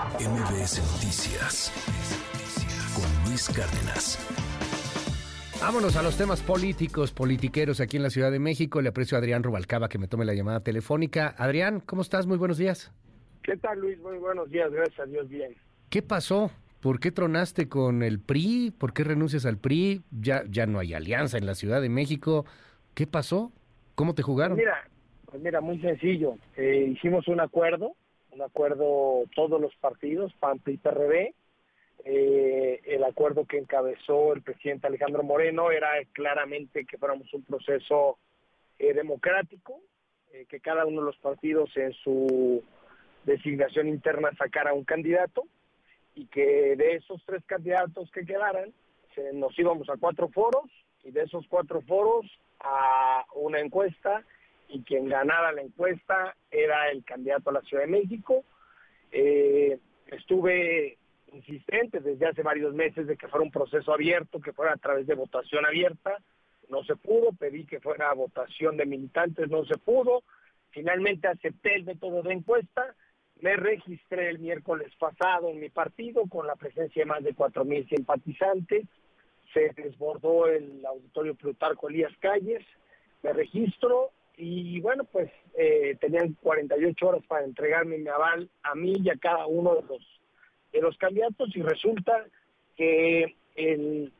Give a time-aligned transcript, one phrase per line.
[0.00, 1.70] MBS Noticias
[2.94, 4.18] con Luis Cárdenas.
[5.60, 8.80] Vámonos a los temas políticos, politiqueros aquí en la Ciudad de México.
[8.80, 11.34] Le aprecio a Adrián Rubalcaba que me tome la llamada telefónica.
[11.36, 12.26] Adrián, ¿cómo estás?
[12.26, 12.90] Muy buenos días.
[13.42, 13.98] ¿Qué tal, Luis?
[13.98, 15.54] Muy buenos días, gracias a Dios, bien.
[15.90, 16.50] ¿Qué pasó?
[16.80, 18.72] ¿Por qué tronaste con el PRI?
[18.78, 20.00] ¿Por qué renuncias al PRI?
[20.10, 22.46] Ya, ya no hay alianza en la Ciudad de México.
[22.94, 23.52] ¿Qué pasó?
[23.96, 24.56] ¿Cómo te jugaron?
[24.56, 24.88] Mira,
[25.26, 26.36] pues mira, muy sencillo.
[26.56, 27.92] Eh, hicimos un acuerdo,
[28.32, 31.34] un acuerdo todos los partidos, PAN, PRI, PRD.
[32.04, 38.18] Eh, el acuerdo que encabezó el presidente Alejandro Moreno era claramente que fuéramos un proceso
[38.78, 39.80] eh, democrático,
[40.32, 42.64] eh, que cada uno de los partidos en su
[43.24, 45.44] designación interna sacara un candidato
[46.14, 48.72] y que de esos tres candidatos que quedaran
[49.34, 50.70] nos íbamos a cuatro foros
[51.04, 52.24] y de esos cuatro foros
[52.60, 54.24] a una encuesta
[54.72, 58.44] y quien ganara la encuesta era el candidato a la Ciudad de México.
[59.10, 60.98] Eh, estuve
[61.32, 65.06] insistente desde hace varios meses de que fuera un proceso abierto, que fuera a través
[65.06, 66.18] de votación abierta.
[66.68, 70.22] No se pudo, pedí que fuera votación de militantes, no se pudo.
[70.70, 72.94] Finalmente acepté el método de encuesta.
[73.40, 77.88] Me registré el miércoles pasado en mi partido con la presencia de más de 4.000
[77.88, 78.84] simpatizantes.
[79.52, 82.64] Se desbordó el auditorio Plutarco Elías Calles.
[83.22, 88.94] Me registro y bueno, pues eh, tenían 48 horas para entregarme mi aval a mí
[89.02, 90.20] y a cada uno de los,
[90.72, 92.24] de los candidatos y resulta
[92.74, 94.10] que el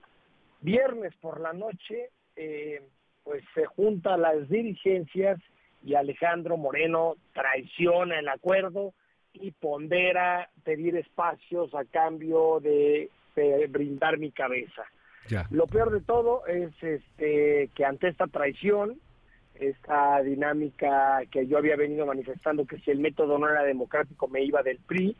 [0.60, 2.82] viernes por la noche eh,
[3.24, 5.41] pues se junta las dirigencias
[5.82, 8.92] y Alejandro Moreno traiciona el acuerdo
[9.32, 14.84] y pondera pedir espacios a cambio de, de brindar mi cabeza.
[15.28, 15.46] Ya.
[15.50, 19.00] Lo peor de todo es este que ante esta traición
[19.61, 24.42] esta dinámica que yo había venido manifestando que si el método no era democrático me
[24.42, 25.16] iba del PRI.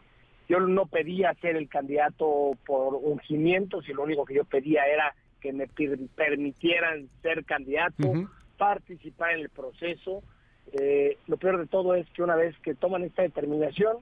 [0.49, 5.15] Yo no pedía ser el candidato por ungimiento, si lo único que yo pedía era
[5.41, 8.13] que me permitieran ser candidato,
[8.59, 10.23] participar en el proceso.
[10.73, 13.99] Eh, lo peor de todo es que una vez que toman esta determinación,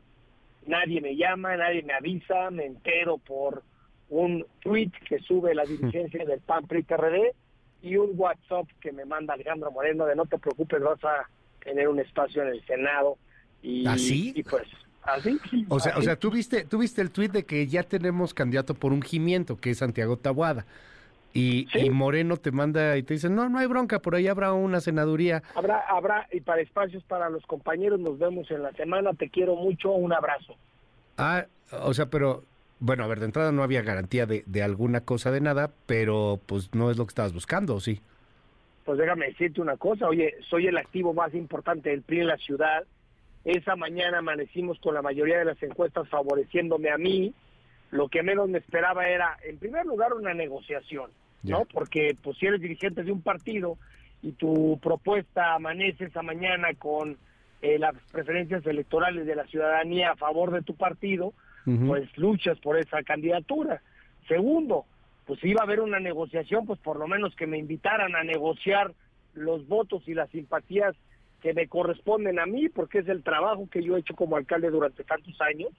[0.66, 3.62] nadie me llama, nadie me avisa, me entero por
[4.08, 7.34] un tweet que sube la dirigencia del PAN PRI PRD
[7.82, 11.28] y un WhatsApp que me manda Alejandro Moreno de no te preocupes, vas a
[11.62, 13.16] tener un espacio en el Senado.
[13.62, 14.32] Y, ¿Así?
[14.34, 14.64] y pues,
[15.02, 15.38] así.
[15.50, 18.34] sí, O sea, o sea, tú viste, tú viste el tuit de que ya tenemos
[18.34, 20.64] candidato por ungimiento, que es Santiago Tabuada.
[21.34, 21.80] Y, Sí.
[21.86, 24.80] y Moreno te manda y te dice, no, no hay bronca, por ahí habrá una
[24.80, 25.42] senaduría.
[25.54, 29.54] Habrá, habrá, y para espacios para los compañeros, nos vemos en la semana, te quiero
[29.54, 30.56] mucho, un abrazo.
[31.18, 31.44] Ah,
[31.82, 32.44] o sea, pero,
[32.80, 36.40] bueno, a ver, de entrada no había garantía de, de alguna cosa de nada, pero
[36.46, 38.00] pues no es lo que estabas buscando, ¿o sí?
[38.84, 42.38] Pues déjame decirte una cosa, oye, soy el activo más importante del PRI en la
[42.38, 42.84] ciudad.
[43.44, 47.34] Esa mañana amanecimos con la mayoría de las encuestas favoreciéndome a mí.
[47.90, 51.10] Lo que menos me esperaba era, en primer lugar, una negociación,
[51.42, 51.66] ¿no?
[51.72, 53.76] Porque pues si eres dirigente de un partido
[54.22, 57.18] y tu propuesta amanece esa mañana con
[57.60, 61.34] eh, las preferencias electorales de la ciudadanía a favor de tu partido,
[61.86, 63.82] Pues luchas por esa candidatura.
[64.26, 64.84] Segundo,
[65.26, 68.24] pues si iba a haber una negociación, pues por lo menos que me invitaran a
[68.24, 68.92] negociar
[69.34, 70.94] los votos y las simpatías
[71.42, 74.70] que me corresponden a mí, porque es el trabajo que yo he hecho como alcalde
[74.70, 75.70] durante tantos años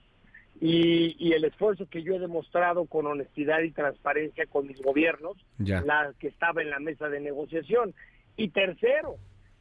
[0.60, 5.36] y, y el esfuerzo que yo he demostrado con honestidad y transparencia con mis gobiernos,
[5.58, 5.80] Ya.
[5.82, 7.94] la que estaba en la mesa de negociación.
[8.36, 9.16] Y tercero,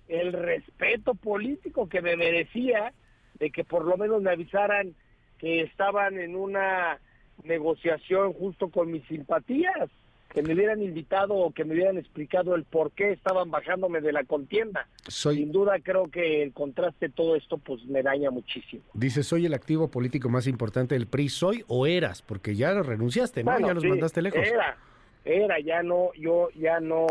[0.07, 2.93] el respeto político que me merecía
[3.39, 4.93] de que por lo menos me avisaran
[5.39, 6.99] que estaban en una
[7.43, 9.89] negociación justo con mis simpatías,
[10.33, 14.11] que me hubieran invitado o que me hubieran explicado el por qué estaban bajándome de
[14.13, 14.87] la contienda.
[15.07, 18.83] Soy, Sin duda creo que el contraste de todo esto pues me daña muchísimo.
[18.93, 22.21] dice, soy el activo político más importante del PRI, ¿soy o eras?
[22.21, 23.51] Porque ya renunciaste, ¿no?
[23.51, 24.41] Bueno, ya los sí, mandaste lejos.
[24.45, 24.77] Era,
[25.25, 27.07] era, ya no, yo ya no,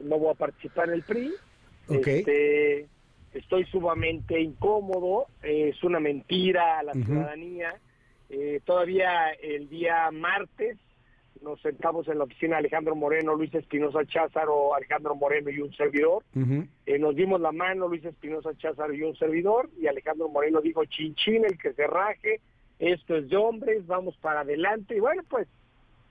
[0.00, 1.32] no voy a participar en el PRI.
[1.88, 2.06] Ok.
[2.06, 2.86] Este,
[3.34, 7.74] estoy sumamente incómodo, eh, es una mentira a la ciudadanía.
[8.30, 10.78] Eh, todavía el día martes
[11.42, 16.22] nos sentamos en la oficina Alejandro Moreno, Luis Espinosa Cházaro, Alejandro Moreno y un servidor.
[16.86, 20.84] Eh, nos dimos la mano Luis Espinosa Cházaro y un servidor, y Alejandro Moreno dijo,
[20.84, 22.40] chin chin, el que se raje,
[22.78, 24.96] esto es de hombres, vamos para adelante.
[24.96, 25.48] Y bueno, pues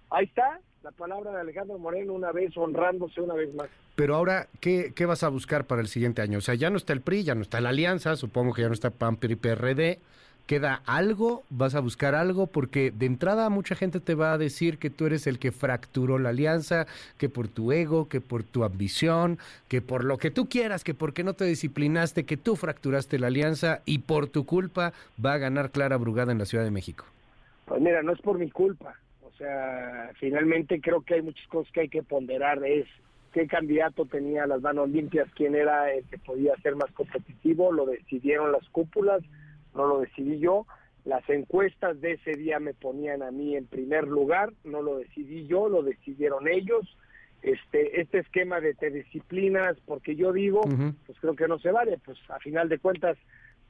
[0.10, 3.70] ahí está la palabra de Alejandro Moreno una vez honrándose una vez más.
[3.96, 6.40] Pero ahora, ¿qué, ¿qué vas a buscar para el siguiente año?
[6.40, 8.68] O sea, ya no está el PRI, ya no está la Alianza, supongo que ya
[8.68, 10.00] no está PAN, PRI, PRD.
[10.48, 11.44] ¿Queda algo?
[11.50, 12.48] ¿Vas a buscar algo?
[12.48, 16.18] Porque de entrada mucha gente te va a decir que tú eres el que fracturó
[16.18, 16.88] la alianza,
[17.18, 19.38] que por tu ego, que por tu ambición,
[19.68, 23.28] que por lo que tú quieras, que porque no te disciplinaste, que tú fracturaste la
[23.28, 24.94] alianza y por tu culpa
[25.24, 27.06] va a ganar Clara Brugada en la Ciudad de México.
[27.66, 28.96] Pues mira, no es por mi culpa.
[29.34, 32.64] O sea, finalmente creo que hay muchas cosas que hay que ponderar.
[32.66, 32.88] Es
[33.34, 37.72] qué candidato tenía las manos limpias, quién era el que podía ser más competitivo.
[37.72, 39.22] Lo decidieron las cúpulas,
[39.76, 40.66] no lo decidí yo.
[41.06, 45.48] Las encuestas de ese día me ponían a mí en primer lugar, no lo decidí
[45.48, 46.98] yo, lo decidieron ellos.
[47.42, 50.62] Este, este esquema de te disciplinas, porque yo digo,
[51.08, 53.18] pues creo que no se vale, pues a final de cuentas,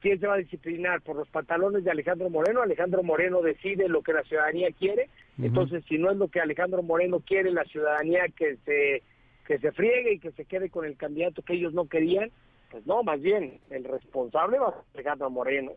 [0.01, 1.01] ¿quién se va a disciplinar?
[1.01, 2.61] ¿Por los pantalones de Alejandro Moreno?
[2.61, 5.09] Alejandro Moreno decide lo que la ciudadanía quiere,
[5.41, 9.03] entonces si no es lo que Alejandro Moreno quiere, la ciudadanía que se,
[9.45, 12.31] que se friegue y que se quede con el candidato que ellos no querían,
[12.69, 15.71] pues no, más bien, el responsable va a ser Alejandro Moreno.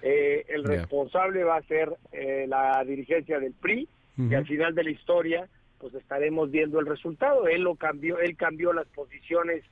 [0.00, 4.84] Eh, el responsable va a ser eh, la dirigencia del PRI y al final de
[4.84, 5.48] la historia
[5.78, 7.48] pues estaremos viendo el resultado.
[7.48, 9.64] Él lo cambió, él cambió las posiciones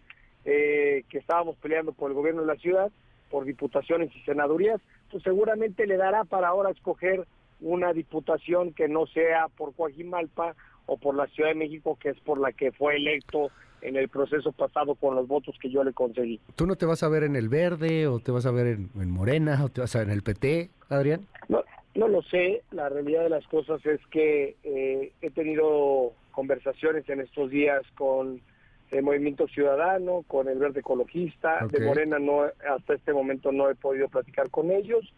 [0.44, 2.90] eh, que estábamos peleando por el gobierno de la ciudad,
[3.30, 4.80] por diputaciones y senadurías,
[5.10, 7.26] pues seguramente le dará para ahora escoger
[7.60, 10.54] una diputación que no sea por Coajimalpa
[10.86, 13.50] o por la Ciudad de México, que es por la que fue electo
[13.82, 16.40] en el proceso pasado con los votos que yo le conseguí.
[16.56, 19.10] ¿Tú no te vas a ver en el verde o te vas a ver en,
[19.10, 21.26] Morena o te vas a ver en el PT, Adrián?
[21.48, 21.62] No,
[21.94, 22.62] no lo sé.
[22.72, 28.40] La realidad de las cosas es que eh, he tenido conversaciones en estos días con
[28.90, 31.66] el Movimiento Ciudadano, con el Verde Ecologista.
[31.70, 35.12] De Morena no hasta este momento no he podido platicar con ellos.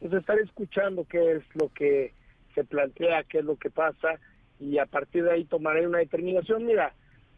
[0.00, 2.12] Entonces estaré escuchando qué es lo que
[2.54, 4.18] se plantea, qué es lo que pasa
[4.60, 6.66] y a partir de ahí tomaré una determinación.
[6.66, 6.92] Mira,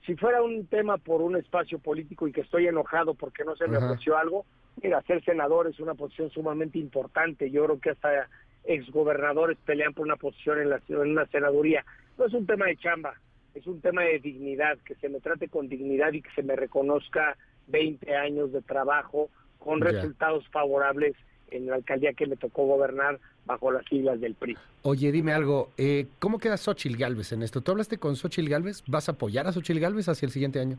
[0.07, 3.67] si fuera un tema por un espacio político y que estoy enojado porque no se
[3.67, 4.47] me ofreció algo,
[4.83, 7.51] mira, ser senador es una posición sumamente importante.
[7.51, 8.29] Yo creo que hasta
[8.65, 11.85] exgobernadores pelean por una posición en, la, en una senaduría.
[12.19, 13.15] No es un tema de chamba,
[13.55, 16.57] es un tema de dignidad, que se me trate con dignidad y que se me
[16.57, 17.37] reconozca
[17.69, 21.15] 20 años de trabajo con resultados favorables
[21.51, 24.57] en la alcaldía que me tocó gobernar bajo las siglas del PRI.
[24.83, 27.61] Oye, dime algo, eh, ¿cómo queda Xochil Gálvez en esto?
[27.61, 28.83] ¿Tú hablaste con Xochil Gálvez?
[28.87, 30.79] ¿Vas a apoyar a Xochil Gálvez hacia el siguiente año?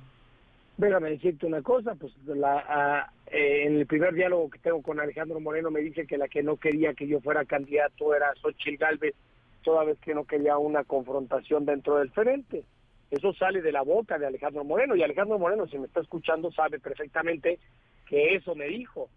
[0.77, 5.39] Déjame decirte una cosa, pues la, eh, en el primer diálogo que tengo con Alejandro
[5.39, 9.13] Moreno me dice que la que no quería que yo fuera candidato era Xochil Gálvez,
[9.61, 12.63] toda vez que no quería una confrontación dentro del frente.
[13.09, 16.51] Eso sale de la boca de Alejandro Moreno y Alejandro Moreno, si me está escuchando,
[16.51, 17.59] sabe perfectamente
[18.07, 19.09] que eso me dijo.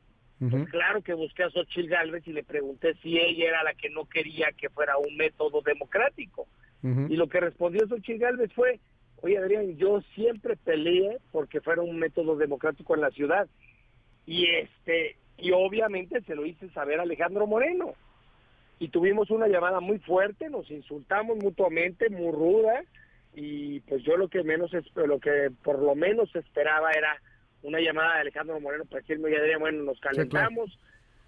[0.51, 3.89] Pues claro que busqué a Xochitl Galvez y le pregunté si ella era la que
[3.89, 6.47] no quería que fuera un método democrático.
[6.83, 8.79] Y lo que respondió Xochitl Galvez fue,
[9.23, 13.49] oye Adrián, yo siempre peleé porque fuera un método democrático en la ciudad.
[14.27, 17.95] Y este y obviamente se lo hice saber a Alejandro Moreno.
[18.79, 22.83] Y tuvimos una llamada muy fuerte, nos insultamos mutuamente, muy ruda,
[23.35, 27.21] y pues yo lo que menos, lo que por lo menos esperaba era
[27.63, 30.79] una llamada de Alejandro Moreno para decirme, ya bueno, nos calentamos,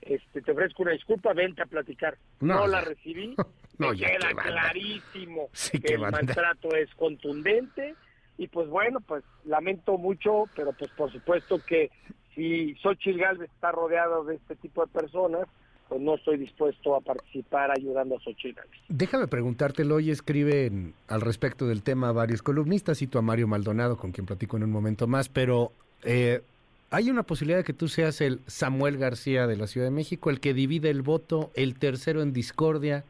[0.02, 2.16] este, te ofrezco una disculpa, vente a platicar.
[2.40, 3.34] No, la recibí,
[3.78, 5.49] no, me queda clarísimo
[5.82, 7.94] que el maltrato es contundente
[8.38, 11.90] y pues bueno, pues lamento mucho, pero pues por supuesto que
[12.34, 15.49] si Xochitl Galvez está rodeado de este tipo de personas,
[15.88, 18.61] pues no estoy dispuesto a participar ayudando a Xochitl.
[18.88, 24.12] Déjame preguntártelo, hoy escriben al respecto del tema varios columnistas, cito a Mario Maldonado, con
[24.12, 25.73] quien platico en un momento más, pero
[26.03, 26.43] eh,
[26.91, 30.31] hay una posibilidad de que tú seas el Samuel García de la Ciudad de México,
[30.31, 33.05] el que divide el voto, el tercero en discordia.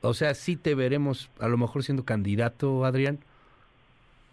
[0.00, 3.18] O sea, sí te veremos a lo mejor siendo candidato, Adrián.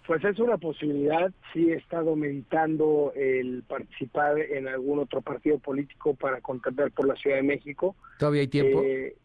[0.09, 6.15] Pues es una posibilidad, sí he estado meditando el participar en algún otro partido político
[6.15, 7.95] para contender por la Ciudad de México.
[8.17, 8.81] ¿Todavía hay tiempo?
[8.81, 9.15] Eh,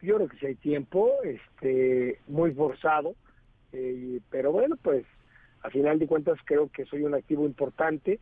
[0.00, 3.14] yo creo que sí hay tiempo, este, muy forzado,
[3.74, 5.04] eh, pero bueno, pues
[5.62, 8.18] a final de cuentas creo que soy un activo importante.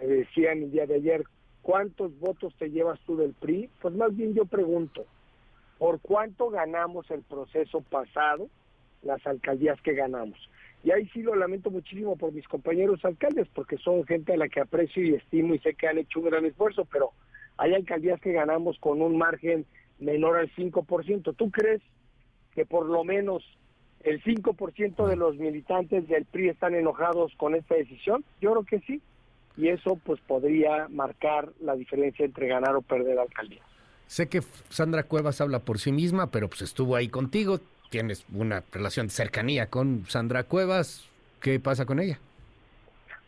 [0.00, 1.24] Me decían el día de ayer,
[1.60, 3.68] ¿cuántos votos te llevas tú del PRI?
[3.82, 5.04] Pues más bien yo pregunto,
[5.76, 8.48] ¿por cuánto ganamos el proceso pasado,
[9.02, 10.48] las alcaldías que ganamos?
[10.84, 14.48] Y ahí sí lo lamento muchísimo por mis compañeros alcaldes, porque son gente a la
[14.48, 17.12] que aprecio y estimo y sé que han hecho un gran esfuerzo, pero
[17.56, 19.64] hay alcaldías que ganamos con un margen
[20.00, 21.36] menor al 5%.
[21.36, 21.80] ¿Tú crees
[22.54, 23.44] que por lo menos
[24.04, 28.24] ¿El 5% de los militantes del PRI están enojados con esta decisión?
[28.40, 29.00] Yo creo que sí.
[29.56, 33.62] Y eso pues podría marcar la diferencia entre ganar o perder alcaldía.
[34.06, 37.60] Sé que Sandra Cuevas habla por sí misma, pero pues estuvo ahí contigo.
[37.92, 41.06] Tienes una relación de cercanía con Sandra Cuevas.
[41.42, 42.18] ¿Qué pasa con ella?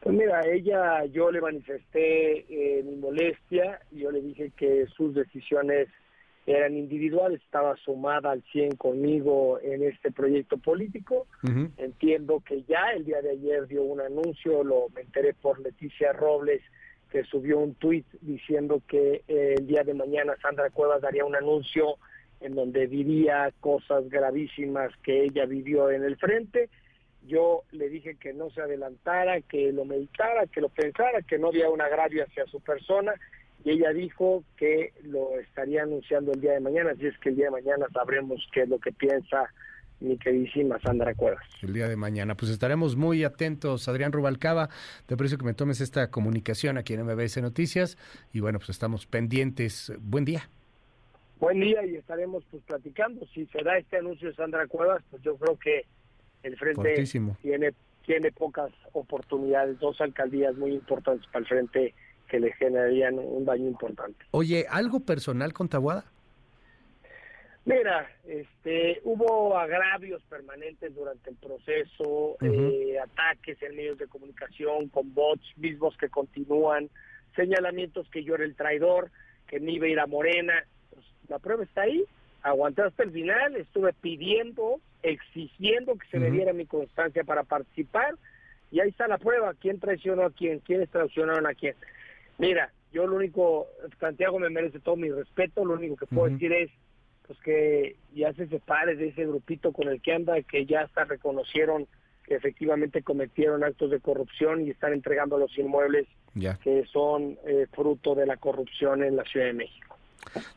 [0.00, 5.88] Pues mira, ella, yo le manifesté eh, mi molestia, yo le dije que sus decisiones
[6.47, 11.26] eran individuales, estaba sumada al 100 conmigo en este proyecto político.
[11.76, 16.14] Entiendo que ya el día de ayer dio un anuncio, lo me enteré por Leticia
[16.14, 16.62] Robles,
[17.11, 21.37] que subió un tuit diciendo que eh, el día de mañana Sandra Cuevas daría un
[21.37, 21.99] anuncio
[22.44, 26.68] en donde diría cosas gravísimas que ella vivió en el frente.
[27.26, 31.48] Yo le dije que no se adelantara, que lo meditara, que lo pensara, que no
[31.48, 33.14] había un agravio hacia su persona
[33.64, 37.36] y ella dijo que lo estaría anunciando el día de mañana, así es que el
[37.36, 39.48] día de mañana sabremos qué es lo que piensa
[40.00, 41.42] mi queridísima Sandra Cuevas.
[41.62, 44.68] El día de mañana, pues estaremos muy atentos, Adrián Rubalcaba,
[45.06, 47.96] te aprecio que me tomes esta comunicación aquí en MBS Noticias
[48.34, 49.94] y bueno, pues estamos pendientes.
[49.98, 50.50] Buen día.
[51.44, 53.26] Buen día y estaremos pues platicando.
[53.34, 55.84] Si se da este anuncio de Sandra Cuevas, pues yo creo que
[56.42, 57.04] el Frente
[57.42, 57.74] tiene,
[58.06, 61.94] tiene pocas oportunidades, dos alcaldías muy importantes para el Frente
[62.30, 64.24] que le generarían un daño importante.
[64.30, 66.06] Oye, ¿algo personal con Tabuada?
[67.66, 75.12] Mira, este, hubo agravios permanentes durante el proceso, eh, ataques en medios de comunicación con
[75.12, 76.88] bots mismos que continúan,
[77.36, 79.10] señalamientos que yo era el traidor,
[79.46, 80.54] que ni iba a ir a Morena.
[81.28, 82.04] La prueba está ahí,
[82.43, 88.14] aguanté hasta el final, estuve pidiendo, exigiendo que se me diera mi constancia para participar,
[88.71, 91.75] y ahí está la prueba, quién traicionó a quién, quiénes traicionaron a quién.
[92.38, 93.66] Mira, yo lo único,
[94.00, 96.71] Santiago me merece todo mi respeto, lo único que puedo decir es
[97.26, 101.04] pues que ya se separe de ese grupito con el que anda, que ya hasta
[101.04, 101.87] reconocieron
[102.25, 106.07] que efectivamente cometieron actos de corrupción y están entregando los inmuebles
[106.62, 109.93] que son eh, fruto de la corrupción en la Ciudad de México.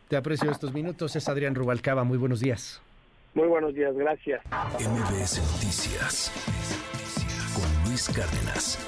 [0.07, 2.81] Te aprecio estos minutos, es Adrián Rubalcaba, muy buenos días.
[3.33, 4.41] Muy buenos días, gracias.
[4.79, 6.31] MBS Noticias
[7.53, 8.79] con Luis Cárdenas.